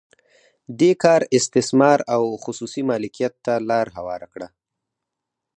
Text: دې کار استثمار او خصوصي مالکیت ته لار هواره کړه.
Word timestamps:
دې 0.79 0.91
کار 1.03 1.21
استثمار 1.37 1.99
او 2.15 2.23
خصوصي 2.43 2.81
مالکیت 2.91 3.33
ته 3.45 3.53
لار 3.69 3.87
هواره 3.97 4.27
کړه. 4.33 4.47